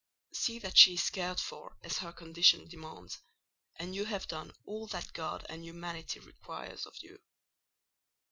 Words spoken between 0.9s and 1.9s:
is cared for